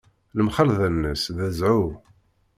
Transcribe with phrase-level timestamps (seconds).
[0.37, 1.81] Lemxalḍa-nnes d zzhu.